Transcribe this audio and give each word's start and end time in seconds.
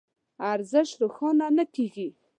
ارزش 0.51 0.89
روښانه 1.01 1.47
نه 1.57 1.65
کېږي. 1.75 2.07